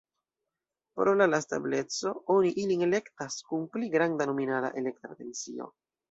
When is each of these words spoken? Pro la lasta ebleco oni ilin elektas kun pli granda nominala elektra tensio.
Pro 0.99 1.11
la 1.17 1.25
lasta 1.33 1.59
ebleco 1.63 2.13
oni 2.35 2.53
ilin 2.63 2.83
elektas 2.85 3.37
kun 3.51 3.67
pli 3.75 3.89
granda 3.97 4.27
nominala 4.31 4.73
elektra 4.83 5.13
tensio. 5.21 5.69